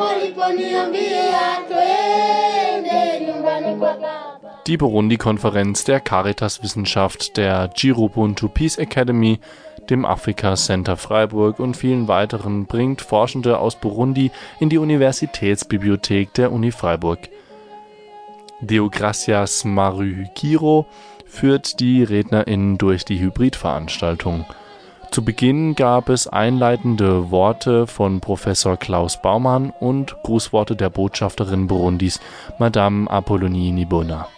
waliponiambia 0.00 1.40
twende 1.68 3.24
nyumbani 3.26 3.76
kwa 3.76 3.94
baba. 3.94 4.30
Die 4.66 4.76
Burundi-Konferenz 4.76 5.84
der 5.84 6.00
Caritas-Wissenschaft, 6.00 7.36
der 7.36 7.68
Girobuntu 7.74 8.48
Peace 8.48 8.78
Academy, 8.78 9.40
dem 9.88 10.04
Afrika 10.04 10.54
Center 10.54 10.96
Freiburg 10.96 11.58
und 11.58 11.76
vielen 11.76 12.06
weiteren 12.08 12.66
bringt 12.66 13.00
Forschende 13.00 13.58
aus 13.58 13.74
Burundi 13.76 14.30
in 14.60 14.68
die 14.68 14.78
Universitätsbibliothek 14.78 16.34
der 16.34 16.52
Uni 16.52 16.70
Freiburg. 16.70 17.18
Deogracias 18.60 19.64
Maruhikiro 19.64 20.86
führt 21.26 21.80
die 21.80 22.02
RednerInnen 22.02 22.78
durch 22.78 23.04
die 23.04 23.18
Hybridveranstaltung. 23.18 24.44
Zu 25.10 25.24
Beginn 25.24 25.74
gab 25.74 26.08
es 26.08 26.28
einleitende 26.28 27.32
Worte 27.32 27.88
von 27.88 28.20
Professor 28.20 28.76
Klaus 28.76 29.20
Baumann 29.20 29.70
und 29.80 30.14
Grußworte 30.22 30.76
der 30.76 30.88
Botschafterin 30.88 31.66
Burundis, 31.66 32.20
Madame 32.60 33.10
Apollonie 33.10 33.72
Nibona. 33.72 34.28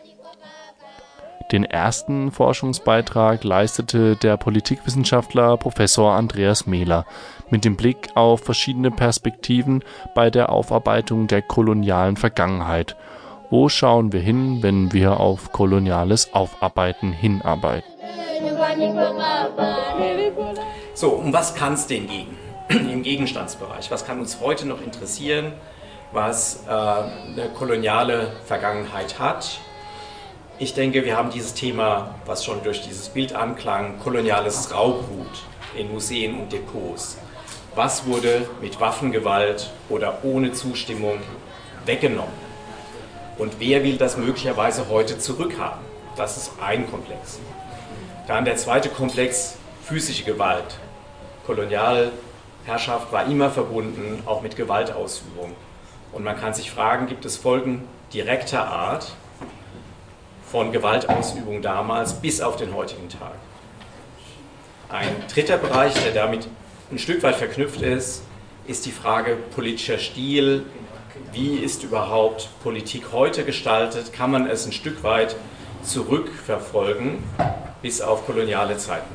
Den 1.52 1.64
ersten 1.64 2.32
Forschungsbeitrag 2.32 3.44
leistete 3.44 4.16
der 4.16 4.38
Politikwissenschaftler 4.38 5.58
Professor 5.58 6.14
Andreas 6.14 6.66
Mehler 6.66 7.04
mit 7.50 7.66
dem 7.66 7.76
Blick 7.76 8.08
auf 8.14 8.40
verschiedene 8.40 8.90
Perspektiven 8.90 9.84
bei 10.14 10.30
der 10.30 10.48
Aufarbeitung 10.48 11.26
der 11.26 11.42
kolonialen 11.42 12.16
Vergangenheit. 12.16 12.96
Wo 13.50 13.68
schauen 13.68 14.14
wir 14.14 14.20
hin, 14.20 14.62
wenn 14.62 14.94
wir 14.94 15.20
auf 15.20 15.52
koloniales 15.52 16.32
Aufarbeiten 16.32 17.12
hinarbeiten? 17.12 17.91
So, 20.94 21.10
um 21.10 21.32
was 21.32 21.54
kann 21.54 21.74
es 21.74 21.86
denn 21.86 22.08
gehen 22.08 22.36
im 22.68 23.02
Gegenstandsbereich? 23.02 23.90
Was 23.92 24.04
kann 24.04 24.18
uns 24.18 24.40
heute 24.40 24.66
noch 24.66 24.80
interessieren, 24.82 25.52
was 26.10 26.64
äh, 26.66 26.70
eine 26.70 27.50
koloniale 27.56 28.32
Vergangenheit 28.44 29.20
hat? 29.20 29.60
Ich 30.58 30.74
denke, 30.74 31.04
wir 31.04 31.16
haben 31.16 31.30
dieses 31.30 31.54
Thema, 31.54 32.16
was 32.26 32.44
schon 32.44 32.62
durch 32.64 32.82
dieses 32.82 33.08
Bild 33.08 33.34
anklang, 33.34 33.98
koloniales 34.00 34.74
Raubgut 34.74 35.44
in 35.76 35.92
Museen 35.92 36.40
und 36.40 36.52
Depots. 36.52 37.18
Was 37.76 38.04
wurde 38.06 38.48
mit 38.60 38.80
Waffengewalt 38.80 39.70
oder 39.88 40.18
ohne 40.24 40.52
Zustimmung 40.52 41.18
weggenommen? 41.86 42.34
Und 43.38 43.60
wer 43.60 43.82
will 43.84 43.96
das 43.96 44.16
möglicherweise 44.16 44.88
heute 44.88 45.18
zurückhaben? 45.18 45.80
Das 46.16 46.36
ist 46.36 46.52
ein 46.60 46.90
Komplex. 46.90 47.40
Dann 48.28 48.44
der 48.44 48.56
zweite 48.56 48.88
Komplex, 48.88 49.56
physische 49.84 50.22
Gewalt. 50.22 50.78
Kolonialherrschaft 51.44 53.10
war 53.10 53.26
immer 53.26 53.50
verbunden 53.50 54.22
auch 54.26 54.42
mit 54.42 54.54
Gewaltausübung. 54.54 55.52
Und 56.12 56.22
man 56.22 56.38
kann 56.38 56.54
sich 56.54 56.70
fragen, 56.70 57.08
gibt 57.08 57.24
es 57.24 57.36
Folgen 57.36 57.82
direkter 58.12 58.64
Art 58.64 59.16
von 60.46 60.70
Gewaltausübung 60.70 61.62
damals 61.62 62.14
bis 62.14 62.40
auf 62.40 62.54
den 62.54 62.74
heutigen 62.74 63.08
Tag? 63.08 63.34
Ein 64.88 65.08
dritter 65.32 65.56
Bereich, 65.56 65.94
der 65.94 66.12
damit 66.12 66.46
ein 66.92 66.98
Stück 66.98 67.24
weit 67.24 67.36
verknüpft 67.36 67.82
ist, 67.82 68.22
ist 68.68 68.86
die 68.86 68.92
Frage 68.92 69.36
politischer 69.56 69.98
Stil. 69.98 70.64
Wie 71.32 71.56
ist 71.56 71.82
überhaupt 71.82 72.50
Politik 72.62 73.06
heute 73.10 73.44
gestaltet? 73.44 74.12
Kann 74.12 74.30
man 74.30 74.46
es 74.46 74.64
ein 74.64 74.72
Stück 74.72 75.02
weit 75.02 75.34
zurückverfolgen 75.82 77.24
bis 77.82 78.00
auf 78.00 78.24
koloniale 78.24 78.78
Zeiten? 78.78 79.14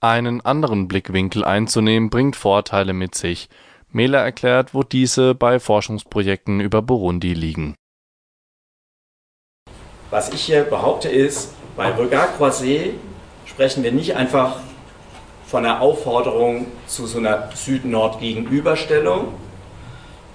Einen 0.00 0.40
anderen 0.42 0.86
Blickwinkel 0.86 1.44
einzunehmen 1.44 2.08
bringt 2.08 2.36
Vorteile 2.36 2.92
mit 2.92 3.16
sich. 3.16 3.48
Mehler 3.90 4.20
erklärt, 4.20 4.74
wo 4.74 4.82
diese 4.84 5.34
bei 5.34 5.58
Forschungsprojekten 5.58 6.60
über 6.60 6.82
Burundi 6.82 7.34
liegen. 7.34 7.74
Was 10.10 10.32
ich 10.32 10.42
hier 10.42 10.62
behaupte 10.62 11.08
ist, 11.08 11.54
bei 11.76 11.90
Regard 11.90 12.38
Croisé 12.38 12.92
sprechen 13.44 13.82
wir 13.82 13.92
nicht 13.92 14.14
einfach 14.14 14.60
von 15.46 15.64
einer 15.64 15.80
Aufforderung 15.80 16.66
zu 16.86 17.06
so 17.06 17.18
einer 17.18 17.50
Süd-Nord-Gegenüberstellung, 17.54 19.34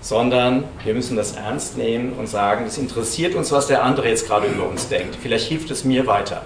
sondern 0.04 0.66
wir 0.84 0.94
müssen 0.94 1.16
das 1.16 1.32
ernst 1.38 1.78
nehmen 1.78 2.14
und 2.14 2.28
sagen, 2.28 2.66
es 2.66 2.78
interessiert 2.78 3.36
uns, 3.36 3.52
was 3.54 3.68
der 3.68 3.84
andere 3.84 4.10
jetzt 4.10 4.28
gerade 4.28 4.48
über 4.48 4.68
uns 4.68 4.90
denkt. 4.90 5.16
Vielleicht 5.20 5.48
hilft 5.48 5.72
es 5.72 5.86
mir 5.86 6.06
weiter. 6.06 6.44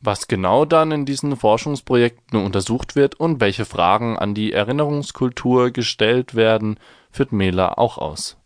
Was 0.00 0.28
genau 0.28 0.64
dann 0.64 0.92
in 0.92 1.04
diesen 1.04 1.36
Forschungsprojekten 1.36 2.42
untersucht 2.42 2.94
wird 2.94 3.16
und 3.16 3.40
welche 3.40 3.64
Fragen 3.64 4.16
an 4.16 4.34
die 4.34 4.52
Erinnerungskultur 4.52 5.72
gestellt 5.72 6.36
werden, 6.36 6.78
führt 7.10 7.32
Mehler 7.32 7.78
auch 7.78 7.98
aus. 7.98 8.36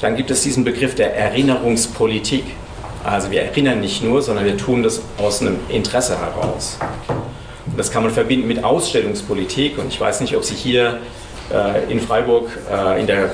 Dann 0.00 0.14
gibt 0.14 0.30
es 0.30 0.42
diesen 0.42 0.62
Begriff 0.62 0.94
der 0.94 1.16
Erinnerungspolitik. 1.16 2.44
Also 3.02 3.32
wir 3.32 3.42
erinnern 3.42 3.80
nicht 3.80 4.04
nur, 4.04 4.22
sondern 4.22 4.44
wir 4.44 4.56
tun 4.56 4.84
das 4.84 5.02
aus 5.18 5.40
einem 5.40 5.58
Interesse 5.68 6.18
heraus. 6.18 6.78
Und 7.66 7.78
das 7.78 7.90
kann 7.90 8.04
man 8.04 8.12
verbinden 8.12 8.46
mit 8.46 8.62
Ausstellungspolitik. 8.62 9.78
Und 9.78 9.88
ich 9.88 10.00
weiß 10.00 10.20
nicht, 10.20 10.36
ob 10.36 10.44
Sie 10.44 10.54
hier 10.54 11.00
in 11.90 12.00
Freiburg 12.00 12.48
äh, 12.70 13.00
in 13.00 13.06
der 13.06 13.30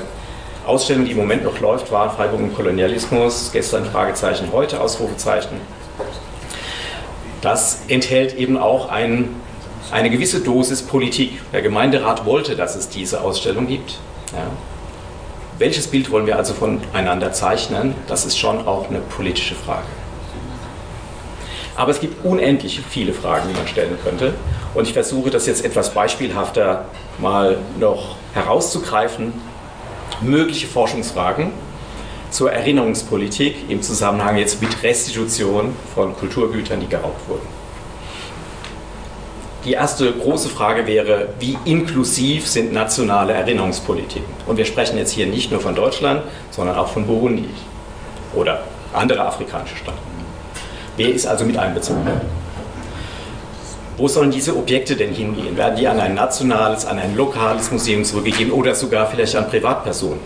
Ausstellung, 0.65 1.05
die 1.05 1.11
im 1.11 1.17
Moment 1.17 1.43
noch 1.43 1.59
läuft, 1.59 1.91
war 1.91 2.15
Freiburg 2.15 2.39
im 2.39 2.53
Kolonialismus, 2.53 3.51
gestern 3.51 3.85
Fragezeichen, 3.85 4.49
heute 4.51 4.79
Ausrufezeichen. 4.81 5.59
Das 7.41 7.81
enthält 7.87 8.35
eben 8.37 8.57
auch 8.57 8.89
ein, 8.89 9.35
eine 9.91 10.09
gewisse 10.09 10.41
Dosis 10.41 10.83
Politik. 10.83 11.39
Der 11.53 11.61
Gemeinderat 11.61 12.25
wollte, 12.25 12.55
dass 12.55 12.75
es 12.75 12.89
diese 12.89 13.21
Ausstellung 13.21 13.67
gibt. 13.67 13.99
Ja. 14.33 14.47
Welches 15.57 15.87
Bild 15.87 16.11
wollen 16.11 16.25
wir 16.25 16.37
also 16.37 16.53
voneinander 16.53 17.33
zeichnen? 17.33 17.95
Das 18.07 18.25
ist 18.25 18.37
schon 18.37 18.67
auch 18.67 18.89
eine 18.89 18.99
politische 18.99 19.55
Frage. 19.55 19.87
Aber 21.75 21.91
es 21.91 21.99
gibt 21.99 22.25
unendlich 22.25 22.81
viele 22.89 23.13
Fragen, 23.13 23.47
die 23.49 23.55
man 23.55 23.67
stellen 23.67 23.97
könnte. 24.03 24.33
Und 24.73 24.87
ich 24.87 24.93
versuche 24.93 25.29
das 25.29 25.45
jetzt 25.45 25.65
etwas 25.65 25.93
beispielhafter 25.93 26.85
mal 27.17 27.57
noch 27.79 28.15
herauszugreifen. 28.33 29.33
Mögliche 30.21 30.67
Forschungsfragen 30.67 31.51
zur 32.29 32.51
Erinnerungspolitik 32.51 33.69
im 33.69 33.81
Zusammenhang 33.81 34.37
jetzt 34.37 34.61
mit 34.61 34.83
Restitution 34.83 35.75
von 35.95 36.15
Kulturgütern, 36.15 36.79
die 36.79 36.87
geraubt 36.87 37.27
wurden. 37.27 37.47
Die 39.65 39.73
erste 39.73 40.11
große 40.13 40.47
Frage 40.49 40.87
wäre, 40.87 41.29
wie 41.39 41.57
inklusiv 41.65 42.47
sind 42.47 42.71
nationale 42.71 43.33
Erinnerungspolitiken? 43.33 44.33
Und 44.47 44.57
wir 44.57 44.65
sprechen 44.65 44.97
jetzt 44.97 45.11
hier 45.11 45.27
nicht 45.27 45.51
nur 45.51 45.59
von 45.59 45.75
Deutschland, 45.75 46.21
sondern 46.51 46.77
auch 46.77 46.87
von 46.87 47.05
Burundi 47.05 47.49
oder 48.35 48.63
andere 48.93 49.25
afrikanische 49.25 49.75
Staaten. 49.75 49.99
Wer 50.95 51.09
ist 51.09 51.27
also 51.27 51.43
mit 51.43 51.57
einbezogen? 51.57 52.07
Wo 53.99 54.07
sollen 54.07 54.31
diese 54.31 54.55
Objekte 54.55 54.95
denn 54.95 55.13
hingehen? 55.13 55.57
Werden 55.57 55.75
die 55.75 55.85
an 55.85 55.99
ein 55.99 56.13
nationales, 56.13 56.85
an 56.85 56.99
ein 56.99 57.17
lokales 57.17 57.69
Museum 57.69 58.05
zurückgegeben 58.05 58.53
oder 58.53 58.73
sogar 58.73 59.07
vielleicht 59.07 59.35
an 59.35 59.49
Privatpersonen? 59.49 60.21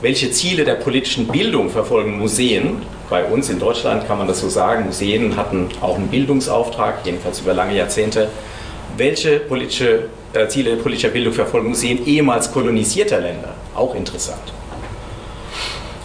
Welche 0.00 0.30
Ziele 0.30 0.64
der 0.64 0.76
politischen 0.76 1.26
Bildung 1.26 1.68
verfolgen 1.68 2.18
Museen? 2.18 2.80
Bei 3.10 3.26
uns 3.26 3.50
in 3.50 3.58
Deutschland 3.58 4.06
kann 4.06 4.16
man 4.16 4.26
das 4.26 4.40
so 4.40 4.48
sagen. 4.48 4.86
Museen 4.86 5.36
hatten 5.36 5.68
auch 5.82 5.96
einen 5.96 6.08
Bildungsauftrag, 6.08 7.00
jedenfalls 7.04 7.40
über 7.40 7.52
lange 7.52 7.76
Jahrzehnte. 7.76 8.30
Welche 8.96 9.40
politische, 9.40 10.04
äh, 10.32 10.48
Ziele 10.48 10.76
politischer 10.76 11.10
Bildung 11.10 11.34
verfolgen 11.34 11.68
Museen 11.68 12.06
ehemals 12.06 12.50
kolonisierter 12.50 13.20
Länder? 13.20 13.52
Auch 13.74 13.94
interessant. 13.94 14.54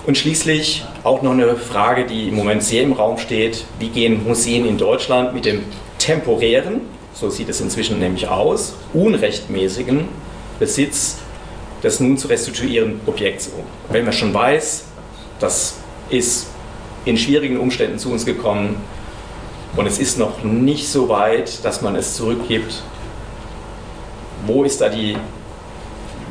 Und 0.05 0.17
schließlich 0.17 0.83
auch 1.05 1.21
noch 1.21 1.31
eine 1.31 1.55
Frage, 1.55 2.03
die 2.03 2.27
im 2.27 2.35
Moment 2.35 2.61
sehr 2.61 2.83
im 2.83 2.91
Raum 2.91 3.17
steht. 3.17 3.63
Wie 3.79 3.87
gehen 3.87 4.27
Museen 4.27 4.65
in 4.65 4.77
Deutschland 4.77 5.33
mit 5.33 5.45
dem 5.45 5.63
temporären, 6.03 6.81
so 7.13 7.29
sieht 7.29 7.47
es 7.49 7.61
inzwischen 7.61 7.99
nämlich 7.99 8.27
aus, 8.27 8.75
unrechtmäßigen 8.93 10.07
Besitz 10.59 11.17
des 11.81 11.99
nun 11.99 12.17
zu 12.17 12.27
restituierenden 12.27 13.01
Objekts 13.05 13.47
um? 13.47 13.63
Wenn 13.89 14.03
man 14.03 14.13
schon 14.13 14.33
weiß, 14.33 14.83
das 15.39 15.75
ist 16.09 16.47
in 17.05 17.17
schwierigen 17.17 17.57
Umständen 17.57 17.99
zu 17.99 18.11
uns 18.11 18.25
gekommen 18.25 18.75
und 19.75 19.87
es 19.87 19.97
ist 19.97 20.17
noch 20.17 20.43
nicht 20.43 20.89
so 20.89 21.07
weit, 21.07 21.63
dass 21.63 21.81
man 21.81 21.95
es 21.95 22.15
zurückgibt, 22.15 22.83
wo 24.45 24.63
ist 24.63 24.81
da 24.81 24.89
die, 24.89 25.15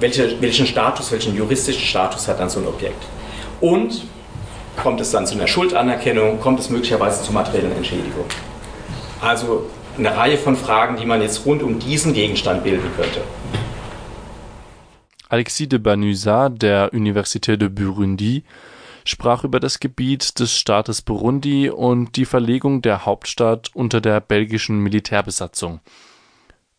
welche, 0.00 0.40
welchen 0.40 0.66
Status, 0.66 1.10
welchen 1.12 1.34
juristischen 1.34 1.82
Status 1.82 2.28
hat 2.28 2.40
dann 2.40 2.50
so 2.50 2.60
ein 2.60 2.66
Objekt? 2.66 3.02
Und 3.60 4.04
kommt 4.82 5.00
es 5.00 5.10
dann 5.10 5.26
zu 5.26 5.34
einer 5.34 5.46
Schuldanerkennung, 5.46 6.40
kommt 6.40 6.60
es 6.60 6.68
möglicherweise 6.68 7.22
zur 7.22 7.34
materiellen 7.34 7.72
Entschädigung? 7.76 8.26
Also 9.22 9.70
eine 9.96 10.16
Reihe 10.16 10.36
von 10.36 10.56
Fragen, 10.56 10.96
die 10.96 11.06
man 11.06 11.22
jetzt 11.22 11.46
rund 11.46 11.62
um 11.62 11.78
diesen 11.78 12.12
Gegenstand 12.12 12.64
bilden 12.64 12.90
könnte. 12.96 13.22
Alexis 15.28 15.68
de 15.68 15.78
Banusa 15.78 16.48
der 16.48 16.92
Université 16.92 17.56
de 17.56 17.68
Burundi 17.68 18.42
sprach 19.04 19.44
über 19.44 19.60
das 19.60 19.80
Gebiet 19.80 20.38
des 20.40 20.54
Staates 20.54 21.02
Burundi 21.02 21.70
und 21.70 22.16
die 22.16 22.24
Verlegung 22.24 22.82
der 22.82 23.06
Hauptstadt 23.06 23.70
unter 23.74 24.00
der 24.00 24.20
belgischen 24.20 24.80
Militärbesatzung. 24.80 25.80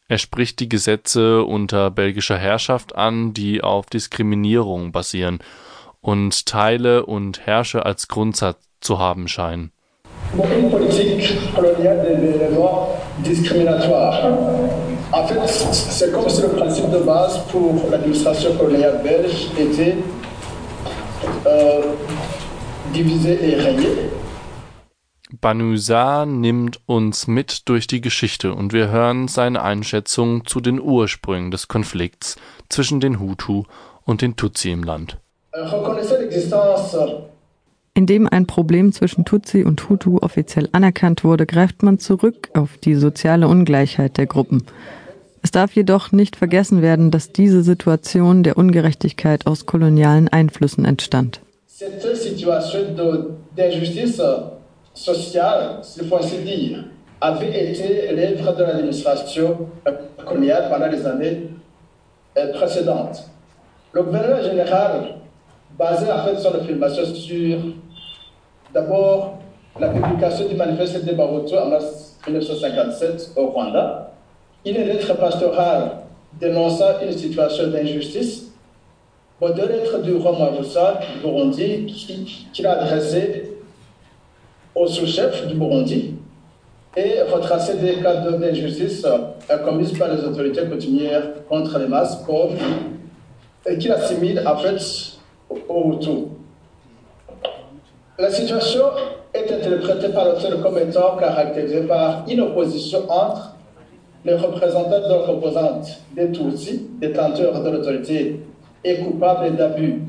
Er 0.08 0.18
spricht 0.18 0.60
die 0.60 0.70
Gesetze 0.70 1.44
unter 1.44 1.90
belgischer 1.90 2.38
Herrschaft 2.38 2.94
an, 2.94 3.34
die 3.34 3.64
auf 3.64 3.88
Diskriminierung 3.88 4.92
basieren 4.92 5.40
und 6.02 6.46
Teile 6.46 7.06
und 7.06 7.46
herrsche 7.46 7.86
als 7.86 8.08
Grundsatz 8.10 8.58
zu 8.82 9.00
haben 9.00 9.28
scheinen. 9.28 9.72
Une 10.36 10.70
politique 10.70 11.54
coloniale 11.56 12.06
des, 12.08 12.40
des 12.40 12.56
lois 12.56 12.90
discriminatoires. 13.20 14.20
En 15.12 15.28
fait, 15.28 15.40
c'est 15.48 16.12
comme 16.12 16.28
si 16.28 16.42
le 16.42 16.50
principe 16.50 16.90
de 16.90 17.00
base 17.00 17.40
pour 17.52 17.76
l'administration 17.92 18.56
coloniale 18.56 19.00
belge 19.04 19.52
était 19.60 19.96
euh, 21.46 21.82
diviser 22.92 23.38
et 23.48 23.56
régner. 23.56 24.10
Banusa 25.42 26.26
nimmt 26.26 26.80
uns 26.86 27.28
mit 27.28 27.68
durch 27.68 27.88
die 27.88 28.02
Geschichte 28.02 28.54
und 28.54 28.72
wir 28.72 28.90
hören 28.90 29.28
seine 29.28 29.62
Einschätzung 29.62 30.46
zu 30.46 30.62
den 30.62 30.80
Ursprüngen 30.80 31.52
des 31.52 31.68
Konflikts 31.68 32.38
zwischen 32.70 33.00
den 33.00 33.20
Hutu 33.20 33.64
und 34.06 34.22
den 34.22 34.36
Tutsi 34.36 34.72
im 34.72 34.84
Land. 34.84 35.18
Reconnaissant 35.54 36.20
l'existence 36.20 36.96
Indem 37.96 38.28
ein 38.28 38.48
Problem 38.48 38.92
zwischen 38.92 39.24
Tutsi 39.24 39.64
und 39.64 39.88
Hutu 39.88 40.18
offiziell 40.20 40.68
anerkannt 40.72 41.24
wurde, 41.24 41.46
greift 41.46 41.84
man 41.84 42.00
zurück 42.00 42.50
auf 42.56 42.78
die 42.78 42.96
soziale 42.96 43.48
Ungleichheit 43.48 44.18
der 44.18 44.26
Gruppen. 44.26 44.64
Es 45.44 45.52
darf 45.52 45.74
jedoch 45.74 46.12
nicht 46.12 46.36
vergessen 46.36 46.82
werden, 46.82 47.12
dass 47.12 47.34
diese 47.34 47.62
Situation 47.62 48.42
der 48.42 48.58
Ungerechtigkeit 48.58 49.46
aus 49.46 49.68
kolonialen 49.68 50.28
Einflüssen 50.28 50.86
entstand. 50.86 51.42
euh. 61.78 63.24
Le 63.94 64.02
gouvernement 64.02 64.42
général, 64.42 65.20
basé 65.78 66.12
en 66.12 66.24
fait 66.26 66.40
sur 66.40 66.54
l'affirmation 66.54 67.06
sur 67.06 67.60
d'abord 68.74 69.38
la 69.80 69.90
publication 69.90 70.48
du 70.48 70.56
manifeste 70.56 71.04
de 71.06 71.14
Baroto 71.14 71.58
en 71.58 71.68
mars 71.70 72.18
1957 72.28 73.32
au 73.36 73.48
Rwanda, 73.48 74.12
une 74.66 74.76
lettre 74.78 75.14
pastorale 75.18 75.92
dénonçant 76.40 77.00
une 77.04 77.12
situation 77.12 77.68
d'injustice 77.68 78.50
Bon, 79.42 79.50
deux 79.54 79.68
lettres 79.68 79.98
du 80.04 80.14
roi 80.16 80.38
Mavusa 80.40 81.00
du 81.16 81.20
Burundi 81.20 81.86
qui- 81.88 82.48
qu'il 82.54 82.66
a 82.68 82.82
adressées 82.84 83.52
au 84.76 84.88
sous-chef 84.88 85.48
du 85.48 85.56
Burundi 85.56 86.16
et 86.96 87.22
retracé 87.24 87.76
des 87.78 87.96
cas 87.96 88.16
d'injustice 88.32 89.04
euh, 89.06 89.58
commises 89.66 89.98
par 89.98 90.08
les 90.14 90.24
autorités 90.24 90.64
coutumières 90.66 91.44
contre 91.50 91.78
les 91.80 91.88
masses 91.88 92.18
pauvres 92.26 92.54
et 93.68 93.78
qu'il 93.78 93.92
assimile 93.92 94.42
en 94.48 94.56
fait 94.58 94.80
au 95.70 95.94
Hutu. 95.94 96.28
La 98.20 98.30
situation 98.30 98.86
est 99.34 99.52
interprétée 99.52 100.10
par 100.10 100.26
l'auteur 100.26 100.62
comme 100.62 100.78
étant 100.78 101.18
caractérisée 101.18 101.82
par 101.82 102.24
une 102.30 102.42
opposition 102.42 103.00
entre 103.10 103.56
les 104.26 104.36
représentants 104.36 105.02
de 105.02 105.14
la 105.14 105.26
composante 105.26 106.02
des 106.16 106.32
Tutsis, 106.32 106.88
détenteurs 107.00 107.62
de 107.62 107.70
l'autorité 107.70 108.40
et 108.84 108.98
coupables 108.98 109.56
d'abus, 109.56 110.02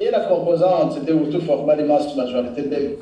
et 0.00 0.10
la 0.10 0.20
composante 0.20 1.04
des 1.04 1.12
Hutus 1.12 1.42
formant 1.44 1.74
l'immense 1.74 2.16
majorité 2.16 2.62
des, 2.62 2.98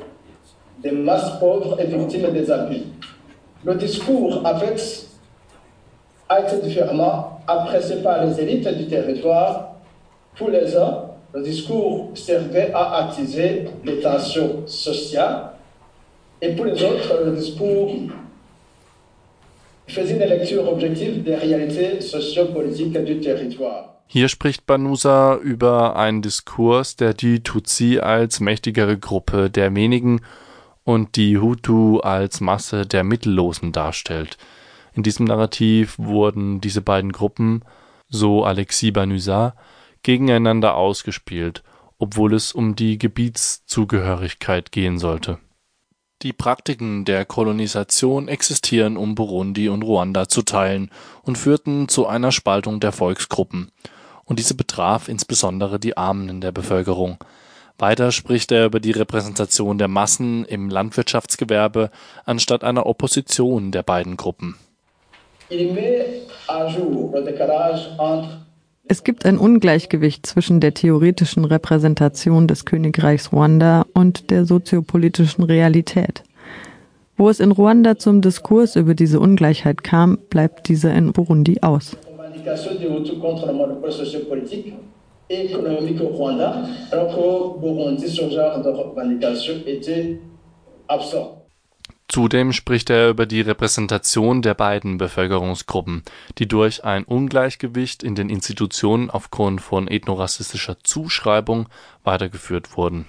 des 0.81 0.91
masses 0.91 1.39
pauvres 1.39 1.79
et 1.79 1.85
victimes 1.85 2.31
des 2.31 2.49
abus. 2.51 2.83
Le 3.63 3.75
discours, 3.75 4.41
a 6.29 6.41
été 6.41 6.57
différemment 6.61 7.39
apprécié 7.47 7.97
par 7.97 8.25
les 8.25 8.39
élites 8.39 8.67
du 8.77 8.87
territoire. 8.87 9.75
Pour 10.35 10.49
les 10.49 10.75
uns, 10.75 11.03
le 11.33 11.41
discours 11.41 12.11
servait 12.15 12.71
à 12.73 13.05
attiser 13.05 13.65
les 13.83 13.99
tensions 13.99 14.67
sociales, 14.67 15.53
et 16.41 16.55
pour 16.55 16.65
les 16.65 16.83
autres, 16.83 17.23
le 17.25 17.35
discours 17.35 17.91
faisait 19.87 20.13
une 20.13 20.29
lecture 20.29 20.67
objective 20.71 21.23
des 21.23 21.35
réalités 21.35 22.01
sociopolitiques 22.01 23.03
du 23.03 23.19
territoire. 23.19 23.89
Hier 24.07 24.27
spricht 24.27 24.67
Banusa 24.67 25.37
über 25.37 25.95
einen 25.95 26.21
Diskurs, 26.21 26.95
der 26.95 27.13
die 27.13 27.41
Tutsi 27.41 27.99
als 27.99 28.39
mächtigere 28.39 28.97
Gruppe 28.97 29.49
der 29.49 29.73
wenigen 29.73 30.21
und 30.83 31.15
die 31.15 31.39
Hutu 31.39 31.99
als 31.99 32.41
Masse 32.41 32.85
der 32.85 33.03
Mittellosen 33.03 33.71
darstellt. 33.71 34.37
In 34.93 35.01
diesem 35.01 35.25
Narrativ 35.25 35.97
wurden 35.97 36.61
diese 36.61 36.81
beiden 36.81 37.11
Gruppen, 37.11 37.63
so 38.09 38.43
Alexis 38.43 38.93
Banusa, 38.93 39.55
gegeneinander 40.03 40.75
ausgespielt, 40.75 41.63
obwohl 41.97 42.33
es 42.33 42.51
um 42.51 42.75
die 42.75 42.97
Gebietszugehörigkeit 42.97 44.71
gehen 44.71 44.99
sollte. 44.99 45.39
Die 46.21 46.33
Praktiken 46.33 47.03
der 47.03 47.25
Kolonisation 47.25 48.29
existieren, 48.29 48.95
um 48.95 49.15
Burundi 49.15 49.67
und 49.67 49.81
Ruanda 49.81 50.29
zu 50.29 50.41
teilen 50.41 50.89
und 51.23 51.37
führten 51.37 51.89
zu 51.89 52.07
einer 52.07 52.31
Spaltung 52.31 52.79
der 52.79 52.93
Volksgruppen. 52.93 53.71
Und 54.23 54.39
diese 54.39 54.55
betraf 54.55 55.09
insbesondere 55.09 55.79
die 55.79 55.97
Armen 55.97 56.29
in 56.29 56.39
der 56.39 56.53
Bevölkerung. 56.53 57.17
Weiter 57.77 58.13
spricht 58.13 58.53
er 58.53 58.65
über 58.67 58.79
die 58.79 58.91
Repräsentation 58.91 59.77
der 59.77 59.89
Massen 59.89 60.45
im 60.45 60.69
Landwirtschaftsgewerbe 60.69 61.91
anstatt 62.23 62.63
einer 62.63 62.85
Opposition 62.85 63.71
der 63.71 63.83
beiden 63.83 64.15
Gruppen. 64.15 64.55
Il 65.49 65.73
met 65.73 66.21
à 66.47 66.67
jour 66.69 67.11
le 67.13 67.21
décalage 67.21 67.99
entre 67.99 68.45
Es 68.85 69.05
gibt 69.05 69.25
ein 69.25 69.37
Ungleichgewicht 69.37 70.25
zwischen 70.25 70.59
der 70.59 70.73
theoretischen 70.73 71.45
Repräsentation 71.45 72.47
des 72.47 72.65
Königreichs 72.65 73.31
Ruanda 73.31 73.85
und 73.93 74.29
der 74.29 74.45
soziopolitischen 74.45 75.45
Realität. 75.45 76.23
Wo 77.15 77.29
es 77.29 77.39
in 77.39 77.51
Ruanda 77.51 77.97
zum 77.97 78.21
Diskurs 78.21 78.75
über 78.75 78.93
diese 78.93 79.21
Ungleichheit 79.21 79.83
kam, 79.83 80.17
bleibt 80.29 80.67
dieser 80.67 80.93
in 80.93 81.13
Burundi 81.13 81.59
aus. 81.61 81.95
Burundi. 87.61 88.03
Zudem 92.13 92.53
spricht 92.53 92.91
er 92.91 93.09
über 93.09 93.25
die 93.25 93.41
Repräsentation 93.41 94.43
der 94.43 94.53
beiden 94.53 94.99
Bevölkerungsgruppen, 94.99 96.03
die 96.37 96.47
durch 96.47 96.83
ein 96.85 97.05
Ungleichgewicht 97.05 98.03
in 98.03 98.13
den 98.13 98.29
Institutionen 98.29 99.09
aufgrund 99.09 99.61
von 99.61 99.87
ethnorassistischer 99.87 100.77
Zuschreibung 100.83 101.69
weitergeführt 102.03 102.77
wurden. 102.77 103.07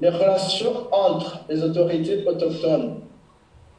Les 0.00 0.12
relations 0.12 0.86
entre 0.92 1.46
les 1.48 1.62
autorités 1.62 2.26
autochtones 2.28 2.96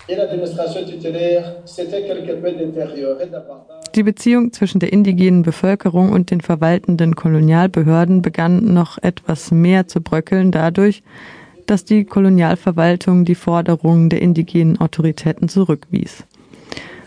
et 0.09 0.15
l'administration 0.15 0.87
tutélaire 0.89 1.57
s'étaient 1.65 2.07
quelque 2.07 2.33
peu 2.41 2.49
détériorées 2.49 3.29
davantage. 3.29 3.91
Die 3.93 4.01
Beziehung 4.01 4.53
zwischen 4.53 4.79
der 4.79 4.91
indigenen 4.91 5.43
Bevölkerung 5.43 6.11
und 6.11 6.31
den 6.31 6.41
verwaltenden 6.41 7.15
Kolonialbehörden 7.15 8.23
begann 8.23 8.73
noch 8.73 8.97
etwas 9.03 9.51
mehr 9.51 9.85
zu 9.85 10.01
bröckeln 10.01 10.51
dadurch, 10.51 11.03
dass 11.67 11.85
die 11.85 12.05
Kolonialverwaltung 12.05 13.25
die 13.25 13.35
Forderungen 13.35 14.09
der 14.09 14.21
indigenen 14.21 14.79
Autoritäten 14.79 15.49
zurückwies. 15.49 16.23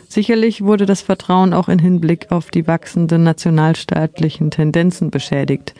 Sicherlich 0.08 0.62
wurde 0.62 0.86
das 0.86 1.00
Vertrauen 1.00 1.52
auch 1.52 1.68
in 1.68 1.80
Hinblick 1.80 2.30
auf 2.30 2.50
die 2.50 2.68
wachsenden 2.68 3.24
nationalstaatlichen 3.24 4.52
Tendenzen 4.52 5.10
beschädigt. 5.10 5.74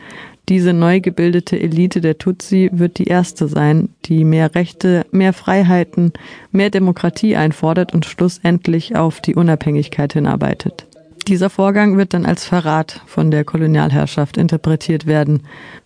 Diese 0.49 0.73
neu 0.73 0.99
gebildete 0.99 1.59
Elite 1.59 2.01
der 2.01 2.17
Tutsi 2.17 2.69
wird 2.73 2.97
die 2.99 3.05
erste 3.05 3.47
sein, 3.47 3.89
die 4.05 4.25
mehr 4.25 4.53
Rechte, 4.53 5.05
mehr 5.11 5.33
Freiheiten, 5.33 6.11
mehr 6.51 6.69
Demokratie 6.69 7.35
einfordert 7.35 7.93
und 7.93 8.05
schlussendlich 8.05 8.95
auf 8.95 9.21
die 9.21 9.35
Unabhängigkeit 9.35 10.13
hinarbeitet. 10.13 10.85
Dieser 11.27 11.49
Vorgang 11.49 11.97
wird 11.97 12.13
dann 12.13 12.27
als 12.27 12.45
Verrat 12.45 13.01
von 13.07 13.31
der 13.31 13.43
Kolonialherrschaft 13.43 14.37
interpretiert 14.37 15.07
werden. 15.07 15.41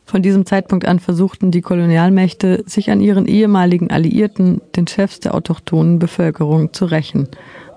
Von 0.09 0.23
diesem 0.23 0.47
Zeitpunkt 0.47 0.87
an 0.87 0.97
versuchten 0.97 1.51
die 1.51 1.61
Kolonialmächte, 1.61 2.63
sich 2.65 2.89
an 2.89 2.99
ihren 2.99 3.27
ehemaligen 3.27 3.91
Alliierten, 3.91 4.59
den 4.75 4.87
Chefs 4.87 5.19
der 5.19 5.35
autochthonen 5.35 5.99
Bevölkerung, 5.99 6.73
zu 6.73 6.85
rächen. 6.85 7.27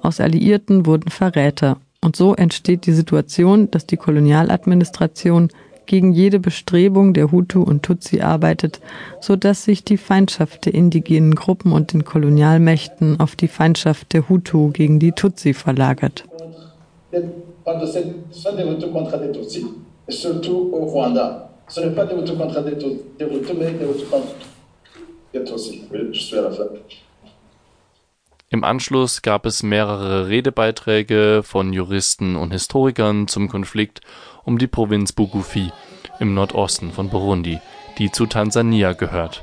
Aus 0.01 0.19
Alliierten 0.19 0.87
wurden 0.87 1.11
Verräter. 1.11 1.77
Und 2.01 2.17
so 2.17 2.35
entsteht 2.35 2.87
die 2.87 2.95
Situation, 2.95 3.71
dass 3.71 3.85
die 3.87 3.99
Kolonialadministration 3.99 5.49
gegen 5.85 6.15
jede 6.15 6.41
Bestrebung 6.41 7.13
der 7.13 7.31
Hutu 7.33 7.63
und 7.63 7.83
Tutsi 7.83 8.23
arbeitet, 8.23 8.81
so 9.21 9.37
dass 9.37 9.65
sich 9.65 9.85
die 9.85 9.99
Feindschaft 9.99 10.65
der 10.65 10.73
indigenen 10.73 11.35
Gruppen 11.35 11.71
und 11.73 11.93
den 11.93 12.07
Kolonialmächten 12.07 13.21
auf 13.21 13.37
die 13.37 13.49
Feindschaft 13.49 14.15
der 14.15 14.31
Hutu 14.31 14.71
gegen 14.71 14.99
die 14.99 15.13
Tutsi 15.13 15.53
verlagert. 15.53 16.25
Des- 17.13 17.25
Pardon, 17.63 17.87
c'est- 17.87 18.07
ce 18.31 18.41
sont 18.41 18.57
des 18.57 18.65
Hutus 18.65 18.91
contre 18.91 19.19
des 19.19 19.33
Tutsis, 19.33 19.67
surtout 20.09 20.71
au. 20.73 21.52
Ce 21.73 21.81
n'est 21.81 21.95
pas 21.95 22.05
des 22.05 22.15
contre 22.15 22.61
des 22.61 22.73
Hutus, 22.73 23.55
mais 23.59 23.73
des. 23.73 23.87
Oui, 25.91 26.09
je 26.13 26.21
suis 26.21 26.37
à 26.37 26.43
la 26.43 26.51
fin. 26.51 26.65
Im 28.51 28.63
Anschluss 28.63 29.23
gab 29.23 29.47
es 29.47 29.63
mehrere 29.63 30.29
Redebeiträge 30.29 31.41
von 31.43 31.73
Juristen 31.73 32.37
und 32.37 32.53
Historikern 32.53 33.27
zum 33.27 33.49
Konflikt 33.49 34.03
um 34.45 34.59
die 34.59 34.67
Provinz 34.67 35.13
Bugufi 35.13 35.73
im 36.21 36.35
Nordosten 36.35 36.93
von 36.93 37.09
Burundi, 37.09 37.59
die 37.97 38.13
zu 38.13 38.27
Tansania 38.27 38.93
gehört. 38.93 39.43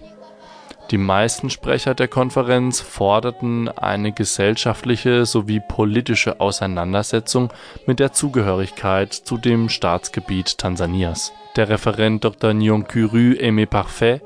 Die 0.91 0.97
meisten 0.97 1.51
Sprecher 1.51 1.93
der 1.93 2.07
Konferenz 2.07 2.81
forderten 2.81 3.69
eine 3.69 4.11
gesellschaftliche 4.11 5.25
sowie 5.27 5.59
politische 5.59 6.39
Auseinandersetzung 6.39 7.53
mit 7.85 7.99
der 7.99 8.11
Zugehörigkeit 8.11 9.13
zu 9.13 9.37
dem 9.37 9.69
Staatsgebiet 9.69 10.57
Tansanias. 10.57 11.31
Der 11.55 11.69
Referent 11.69 12.23
Dr. 12.23 12.53
Nyonkuru 12.53 13.35
Aimé 13.39 13.67
Parfait 13.67 14.21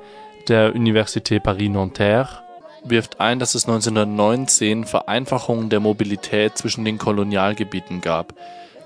der 0.47 0.73
Université 0.73 1.41
Paris-Nanterre 1.41 2.43
wirft 2.85 3.19
ein, 3.19 3.39
dass 3.39 3.55
es 3.55 3.65
1919 3.67 4.85
Vereinfachungen 4.85 5.69
der 5.69 5.81
Mobilität 5.81 6.57
zwischen 6.57 6.85
den 6.85 6.97
Kolonialgebieten 6.97 7.99
gab. 7.99 8.33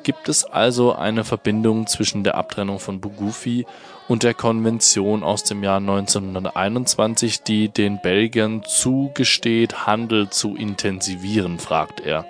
Gibt 0.01 0.29
es 0.29 0.45
also 0.45 0.95
eine 0.95 1.23
Verbindung 1.23 1.85
zwischen 1.85 2.23
der 2.23 2.35
Abtrennung 2.35 2.79
von 2.79 3.01
Bugufi 3.01 3.65
und 4.07 4.23
der 4.23 4.33
Konvention 4.33 5.23
aus 5.23 5.43
dem 5.43 5.63
Jahr 5.63 5.77
1921, 5.77 7.43
die 7.43 7.69
den 7.69 7.99
Belgiern 8.01 8.63
zugesteht, 8.63 9.85
Handel 9.85 10.29
zu 10.29 10.55
intensivieren, 10.55 11.59
fragt 11.59 11.99
er. 11.99 12.25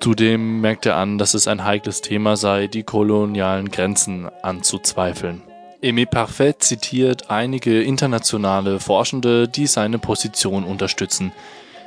Zudem 0.00 0.60
merkt 0.60 0.86
er 0.86 0.96
an, 0.96 1.18
dass 1.18 1.34
es 1.34 1.48
ein 1.48 1.64
heikles 1.64 2.00
Thema 2.00 2.36
sei, 2.36 2.66
die 2.66 2.82
kolonialen 2.82 3.70
Grenzen 3.70 4.28
anzuzweifeln. 4.42 5.42
Aimé 5.82 6.06
Parfait 6.06 6.54
zitiert 6.62 7.30
einige 7.30 7.82
internationale 7.82 8.80
Forschende, 8.80 9.48
die 9.48 9.66
seine 9.66 9.98
Position 9.98 10.64
unterstützen. 10.64 11.32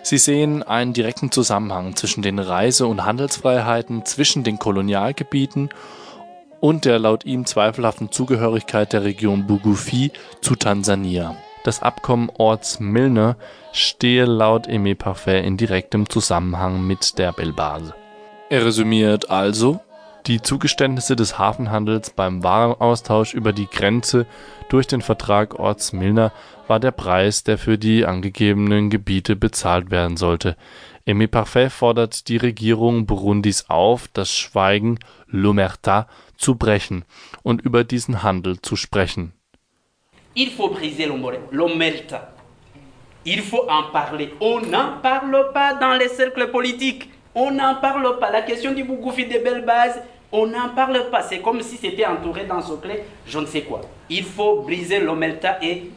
Sie 0.01 0.17
sehen 0.17 0.63
einen 0.63 0.93
direkten 0.93 1.31
Zusammenhang 1.31 1.95
zwischen 1.95 2.21
den 2.21 2.39
Reise- 2.39 2.87
und 2.87 3.05
Handelsfreiheiten 3.05 4.05
zwischen 4.05 4.43
den 4.43 4.57
Kolonialgebieten 4.57 5.69
der 6.61 6.99
laut 6.99 7.25
ihm 7.25 7.45
zweifelhaften 7.45 8.11
Zugehörigkeit 8.11 8.93
der 8.93 9.03
Region 9.03 9.47
Bugufi 9.47 10.11
zu 10.41 10.55
Tansania. 10.55 11.35
Das 11.63 11.81
Abkommen 11.81 12.29
Orts-Milne 12.37 13.35
stehe 13.71 14.25
laut 14.25 14.67
Aimé 14.67 14.95
Parfait 14.95 15.45
in 15.45 15.57
direktem 15.57 16.09
Zusammenhang 16.09 16.85
mit 16.85 17.17
der 17.17 17.33
Belbase. 17.33 17.93
Er 18.49 18.65
resümiert 18.65 19.29
also, 19.29 19.79
die 20.25 20.41
Zugeständnisse 20.41 21.15
des 21.15 21.39
Hafenhandels 21.39 22.11
beim 22.11 22.43
Warenaustausch 22.43 23.33
über 23.33 23.53
die 23.53 23.67
Grenze 23.67 24.25
durch 24.67 24.87
den 24.87 25.01
Vertrag 25.01 25.59
Orts-Milner 25.59 26.31
war 26.67 26.79
der 26.79 26.91
Preis, 26.91 27.43
der 27.43 27.57
für 27.57 27.77
die 27.77 28.05
angegebenen 28.05 28.89
Gebiete 28.89 29.35
bezahlt 29.35 29.91
werden 29.91 30.17
sollte. 30.17 30.55
Parfait 31.27 31.69
fordert 31.69 32.27
die 32.27 32.37
Regierung 32.37 33.05
Burundis 33.05 33.65
auf, 33.69 34.07
das 34.13 34.31
Schweigen 34.31 34.99
l'omerta 35.27 36.07
zu 36.37 36.55
brechen 36.55 37.03
und 37.43 37.61
über 37.61 37.83
diesen 37.83 38.21
Handel 38.23 38.61
zu 38.61 38.75
sprechen. 38.75 39.33
Il 40.35 40.51
faut 40.51 40.69
briser 40.69 41.07
l'omerta. 41.51 42.33
Il 43.25 43.41
faut 43.41 43.67
en 43.69 43.91
parler. 43.91 44.33
On 44.39 44.61
n'en 44.61 45.01
parle 45.01 45.51
pas 45.53 45.73
dans 45.73 45.93
les 45.93 46.09
cercles 46.09 46.51
politiques. 46.51 47.09
On 47.35 47.51
n'en 47.51 47.75
parle 47.75 48.19
pas. 48.19 48.31
La 48.31 48.43
question 48.43 48.73
du 48.73 48.83
Bougoufi 48.83 49.25
des 49.25 49.39
belles 49.39 49.65
bases, 49.65 50.01
on 50.31 50.47
n'en 50.47 50.69
parle 50.69 51.09
pas. 51.09 51.23
C'est 51.23 51.39
comme 51.39 51.61
si 51.61 51.77
c'était 51.77 52.05
entouré 52.05 52.45
dans 52.45 52.61
ce 52.61 52.73
je 53.25 53.39
ne 53.39 53.45
sais 53.45 53.63
quoi. 53.63 53.81
Il 54.09 54.23
faut 54.23 54.61
briser 54.61 54.99
l'omelta 54.99 55.57
et 55.61 55.91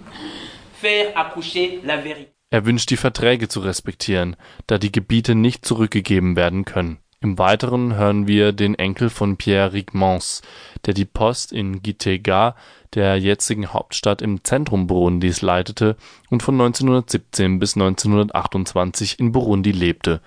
faire 0.75 1.13
accoucher 1.17 1.81
la 1.85 1.99
vérité. 1.99 2.33
Er 2.53 2.67
wünscht 2.67 2.91
die 2.91 2.99
Verträge 2.99 3.49
zu 3.49 3.61
respektieren, 3.61 4.37
da 4.67 4.77
die 4.77 4.93
Gebiete 4.93 5.35
nicht 5.35 5.65
zurückgegeben 5.65 6.37
werden 6.37 6.67
können. 6.67 6.99
Im 7.23 7.39
Weiteren 7.39 7.95
hören 7.95 8.27
wir 8.27 8.53
den 8.53 8.75
Enkel 8.75 9.09
von 9.09 9.39
Pierre 9.39 9.73
Rigmans, 9.73 10.43
der 10.85 10.93
die 10.93 11.07
Post 11.07 11.53
in 11.53 11.81
Gitega, 11.81 12.55
der 12.93 13.17
jetzigen 13.17 13.73
Hauptstadt 13.73 14.21
im 14.21 14.45
Zentrum 14.45 14.87
Burundis, 14.87 15.41
leitete 15.41 15.97
und 16.29 16.43
von 16.43 16.57
1917 16.57 17.59
bis 17.59 17.75
1928 17.75 19.19
in 19.19 19.33
Burundi 19.33 19.73
lebte 19.73 20.21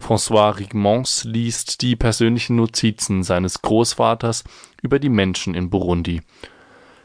François 0.00 0.56
Rigmons 0.56 1.24
liest 1.24 1.82
die 1.82 1.94
persönlichen 1.94 2.56
Notizen 2.56 3.22
seines 3.22 3.60
Großvaters 3.60 4.44
über 4.80 4.98
die 4.98 5.10
Menschen 5.10 5.54
in 5.54 5.68
Burundi. 5.68 6.22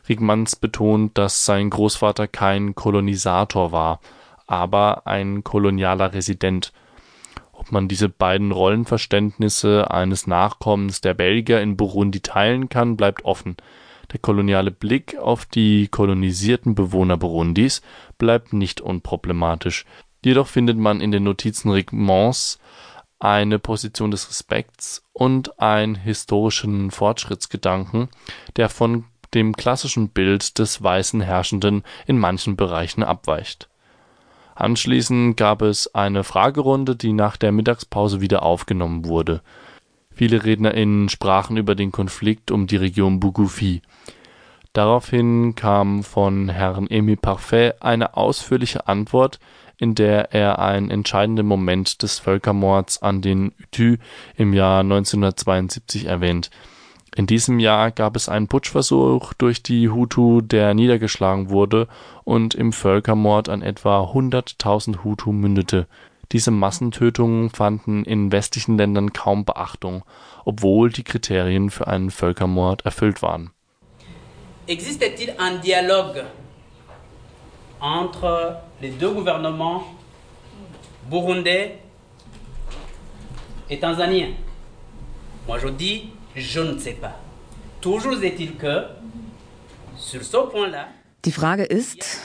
Rigmans 0.07 0.55
betont, 0.55 1.17
dass 1.17 1.45
sein 1.45 1.69
Großvater 1.69 2.29
kein 2.29 2.73
Kolonisator 2.73 3.73
war, 3.73 3.99
aber 4.51 5.07
ein 5.07 5.43
kolonialer 5.43 6.13
Resident. 6.13 6.73
Ob 7.53 7.71
man 7.71 7.87
diese 7.87 8.09
beiden 8.09 8.51
Rollenverständnisse 8.51 9.89
eines 9.89 10.27
Nachkommens 10.27 10.99
der 10.99 11.13
Belgier 11.13 11.61
in 11.61 11.77
Burundi 11.77 12.19
teilen 12.19 12.67
kann, 12.67 12.97
bleibt 12.97 13.23
offen. 13.23 13.55
Der 14.11 14.19
koloniale 14.19 14.71
Blick 14.71 15.17
auf 15.17 15.45
die 15.45 15.87
kolonisierten 15.87 16.75
Bewohner 16.75 17.15
Burundis 17.15 17.81
bleibt 18.17 18.51
nicht 18.51 18.81
unproblematisch. 18.81 19.85
Jedoch 20.25 20.47
findet 20.47 20.77
man 20.77 20.99
in 20.99 21.11
den 21.11 21.23
Notizen 21.23 21.71
Rigmons 21.71 22.59
eine 23.19 23.57
Position 23.57 24.11
des 24.11 24.27
Respekts 24.27 25.05
und 25.13 25.59
einen 25.59 25.95
historischen 25.95 26.91
Fortschrittsgedanken, 26.91 28.09
der 28.57 28.67
von 28.67 29.05
dem 29.33 29.55
klassischen 29.55 30.09
Bild 30.09 30.59
des 30.59 30.83
weißen 30.83 31.21
Herrschenden 31.21 31.83
in 32.05 32.17
manchen 32.17 32.57
Bereichen 32.57 33.03
abweicht. 33.03 33.70
Anschließend 34.61 35.37
gab 35.37 35.63
es 35.63 35.95
eine 35.95 36.23
Fragerunde, 36.23 36.95
die 36.95 37.13
nach 37.13 37.35
der 37.35 37.51
Mittagspause 37.51 38.21
wieder 38.21 38.43
aufgenommen 38.43 39.05
wurde. 39.05 39.41
Viele 40.11 40.43
RednerInnen 40.43 41.09
sprachen 41.09 41.57
über 41.57 41.73
den 41.73 41.91
Konflikt 41.91 42.51
um 42.51 42.67
die 42.67 42.75
Region 42.75 43.19
Bugufi. 43.19 43.81
Daraufhin 44.73 45.55
kam 45.55 46.03
von 46.03 46.47
Herrn 46.49 46.85
Emi 46.85 47.15
Parfait 47.15 47.81
eine 47.81 48.15
ausführliche 48.15 48.87
Antwort, 48.87 49.39
in 49.79 49.95
der 49.95 50.31
er 50.31 50.59
einen 50.59 50.91
entscheidenden 50.91 51.47
Moment 51.47 52.03
des 52.03 52.19
Völkermords 52.19 53.01
an 53.01 53.23
den 53.23 53.53
Hutu 53.59 53.95
im 54.35 54.53
Jahr 54.53 54.81
1972 54.81 56.05
erwähnt. 56.05 56.51
In 57.13 57.27
diesem 57.27 57.59
Jahr 57.59 57.91
gab 57.91 58.15
es 58.15 58.29
einen 58.29 58.47
Putschversuch 58.47 59.33
durch 59.33 59.61
die 59.61 59.89
Hutu, 59.89 60.39
der 60.39 60.73
niedergeschlagen 60.73 61.49
wurde 61.49 61.89
und 62.23 62.55
im 62.55 62.71
Völkermord 62.71 63.49
an 63.49 63.61
etwa 63.61 64.01
100.000 64.03 65.03
Hutu 65.03 65.33
mündete. 65.33 65.87
Diese 66.31 66.51
Massentötungen 66.51 67.49
fanden 67.49 68.05
in 68.05 68.31
westlichen 68.31 68.77
Ländern 68.77 69.11
kaum 69.11 69.43
Beachtung, 69.43 70.05
obwohl 70.45 70.89
die 70.89 71.03
Kriterien 71.03 71.69
für 71.69 71.87
einen 71.87 72.11
Völkermord 72.11 72.85
erfüllt 72.85 73.21
waren. 73.21 73.51
Existe-t-il 74.67 75.31
un 75.37 75.59
dialogue 75.61 76.23
entre 77.81 78.61
les 78.79 78.97
deux 78.97 79.13
gouvernements 79.13 79.83
burundais 81.09 81.71
et 83.69 83.81
tanzaniens 83.81 84.33
Moi 85.47 85.57
je 85.57 85.69
dis, 85.71 86.03
je 86.35 86.61
ne 86.61 86.79
sais 86.79 86.93
pas. 86.93 87.19
Toujours 87.81 88.23
est-il 88.23 88.55
que, 88.57 88.85
sur 89.97 90.23
ce 90.23 90.37
point-là, 90.51 90.87
Die 91.23 91.31
Frage 91.31 91.63
ist, 91.63 92.19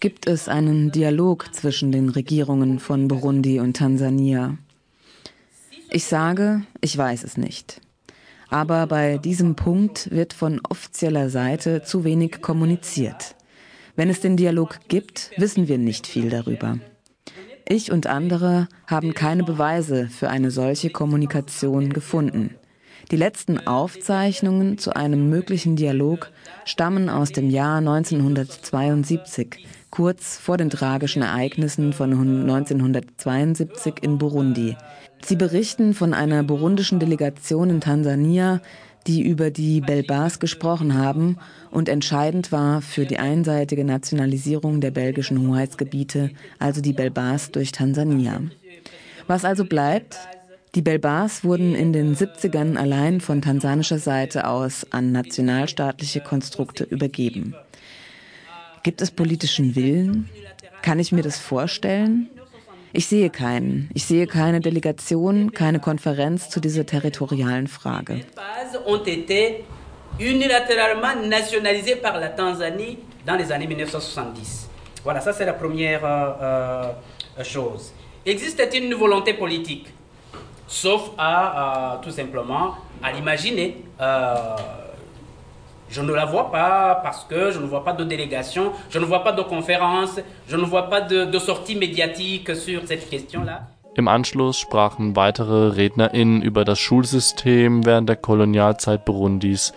gibt 0.00 0.26
es 0.26 0.48
einen 0.48 0.90
Dialog 0.90 1.54
zwischen 1.54 1.92
den 1.92 2.08
Regierungen 2.08 2.78
von 2.78 3.08
Burundi 3.08 3.60
und 3.60 3.76
Tansania? 3.76 4.56
Ich 5.90 6.04
sage, 6.04 6.62
ich 6.80 6.96
weiß 6.96 7.22
es 7.24 7.36
nicht. 7.36 7.80
Aber 8.48 8.86
bei 8.86 9.18
diesem 9.18 9.56
Punkt 9.56 10.10
wird 10.10 10.32
von 10.32 10.60
offizieller 10.68 11.28
Seite 11.28 11.82
zu 11.82 12.04
wenig 12.04 12.40
kommuniziert. 12.40 13.34
Wenn 13.94 14.08
es 14.08 14.20
den 14.20 14.38
Dialog 14.38 14.78
gibt, 14.88 15.30
wissen 15.36 15.68
wir 15.68 15.76
nicht 15.76 16.06
viel 16.06 16.30
darüber. 16.30 16.78
Ich 17.68 17.92
und 17.92 18.06
andere 18.06 18.68
haben 18.86 19.12
keine 19.12 19.44
Beweise 19.44 20.08
für 20.08 20.30
eine 20.30 20.50
solche 20.50 20.90
Kommunikation 20.90 21.92
gefunden. 21.92 22.56
Die 23.10 23.16
letzten 23.16 23.66
Aufzeichnungen 23.66 24.78
zu 24.78 24.94
einem 24.94 25.28
möglichen 25.28 25.76
Dialog 25.76 26.30
stammen 26.64 27.08
aus 27.08 27.32
dem 27.32 27.50
Jahr 27.50 27.78
1972, 27.78 29.66
kurz 29.90 30.38
vor 30.38 30.56
den 30.56 30.70
tragischen 30.70 31.22
Ereignissen 31.22 31.92
von 31.92 32.12
1972 32.12 33.94
in 34.02 34.18
Burundi. 34.18 34.76
Sie 35.24 35.36
berichten 35.36 35.94
von 35.94 36.14
einer 36.14 36.42
burundischen 36.42 36.98
Delegation 36.98 37.70
in 37.70 37.80
Tansania, 37.80 38.60
die 39.06 39.22
über 39.22 39.50
die 39.50 39.80
Belbas 39.80 40.38
gesprochen 40.38 40.94
haben 40.96 41.36
und 41.70 41.88
entscheidend 41.88 42.52
war 42.52 42.80
für 42.82 43.04
die 43.04 43.18
einseitige 43.18 43.84
Nationalisierung 43.84 44.80
der 44.80 44.90
belgischen 44.90 45.46
Hoheitsgebiete, 45.46 46.30
also 46.58 46.80
die 46.80 46.92
Belbas 46.92 47.50
durch 47.50 47.72
Tansania. 47.72 48.40
Was 49.26 49.44
also 49.44 49.64
bleibt? 49.64 50.16
Die 50.74 50.80
Belbars 50.80 51.44
wurden 51.44 51.74
in 51.74 51.92
den 51.92 52.16
70ern 52.16 52.78
allein 52.78 53.20
von 53.20 53.42
tansanischer 53.42 53.98
Seite 53.98 54.46
aus 54.46 54.86
an 54.90 55.12
nationalstaatliche 55.12 56.22
Konstrukte 56.22 56.84
übergeben. 56.84 57.54
Gibt 58.82 59.02
es 59.02 59.10
politischen 59.10 59.76
Willen? 59.76 60.30
Kann 60.80 60.98
ich 60.98 61.12
mir 61.12 61.22
das 61.22 61.38
vorstellen? 61.38 62.30
Ich 62.94 63.06
sehe 63.06 63.28
keinen. 63.28 63.90
Ich 63.92 64.06
sehe 64.06 64.26
keine 64.26 64.60
Delegation, 64.60 65.52
keine 65.52 65.78
Konferenz 65.78 66.48
zu 66.48 66.58
dieser 66.58 66.86
territorialen 66.86 67.68
Frage. 67.68 68.20
unilatéralement 70.18 71.26
nationalisés 71.26 71.96
par 71.96 72.20
la 72.20 72.28
Tanzanie 72.28 72.98
dans 73.24 73.34
les 73.34 73.50
années 73.50 73.66
1970. 73.66 74.68
Voilà, 75.02 75.20
ça 75.20 75.32
c'est 75.32 75.46
la 75.46 75.54
première 75.54 76.04
euh, 76.04 76.92
euh, 77.38 77.44
chose. 77.44 77.92
Existe-t-il 78.26 78.84
une 78.84 78.94
volonté 78.94 79.32
politique 79.32 79.86
Sauf 80.72 81.10
à, 81.18 81.96
euh, 81.96 81.96
tout 82.02 82.10
simplement, 82.10 82.76
à 83.02 83.12
l'imaginer. 83.12 83.76
Euh, 84.00 84.56
je 85.90 86.00
ne 86.00 86.14
la 86.14 86.24
vois 86.24 86.50
pas 86.50 86.98
parce 87.02 87.24
que 87.24 87.50
je 87.50 87.58
ne 87.58 87.66
vois 87.66 87.84
pas 87.84 87.92
de 87.92 88.04
délégation, 88.04 88.72
je 88.88 88.98
ne 88.98 89.04
vois 89.04 89.22
pas 89.22 89.32
de 89.32 89.42
conférence, 89.42 90.18
je 90.48 90.56
ne 90.56 90.64
vois 90.64 90.88
pas 90.88 91.02
de, 91.02 91.26
de 91.26 91.38
sortie 91.38 91.76
médiatique 91.76 92.56
sur 92.56 92.80
cette 92.86 93.10
question-là. 93.10 93.66
Im 93.98 94.08
Anschluss 94.08 94.58
sprachen 94.60 95.14
weitere 95.14 95.68
RednerInnen 95.76 96.40
über 96.40 96.64
das 96.64 96.78
Schulsystem 96.78 97.84
während 97.84 98.08
der 98.08 98.16
Kolonialzeit 98.16 99.04
Burundis, 99.04 99.74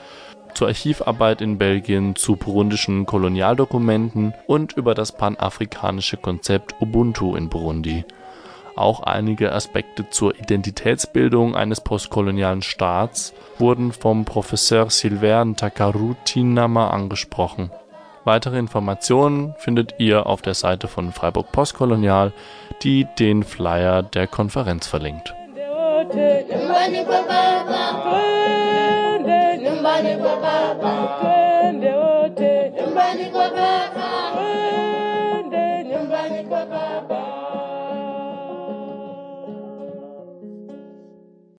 zur 0.53 0.69
Archivarbeit 0.69 1.41
in 1.41 1.57
Belgien, 1.57 2.15
zu 2.15 2.37
burundischen 2.37 3.05
Kolonialdokumenten 3.05 4.33
und 4.47 4.71
über 4.77 4.93
das 4.93 5.11
panafrikanische 5.11 6.15
Konzept 6.15 6.73
Ubuntu 6.79 7.35
in 7.35 7.49
Burundi. 7.49 8.05
Auch 8.75 9.01
einige 9.01 9.53
Aspekte 9.53 10.09
zur 10.09 10.37
Identitätsbildung 10.37 11.55
eines 11.55 11.79
postkolonialen 11.79 12.61
Staats 12.61 13.33
wurden 13.57 13.93
vom 13.93 14.25
Professor 14.25 14.89
Sylvain 14.89 15.55
Takarutinama 15.55 16.89
angesprochen. 16.89 17.71
Weitere 18.25 18.57
Informationen 18.57 19.53
findet 19.59 19.95
ihr 19.99 20.25
auf 20.25 20.41
der 20.41 20.55
Seite 20.55 20.87
von 20.87 21.13
Freiburg 21.13 21.51
Postkolonial, 21.51 22.33
die 22.81 23.07
den 23.17 23.43
Flyer 23.43 24.03
der 24.03 24.27
Konferenz 24.27 24.87
verlinkt. 24.87 25.33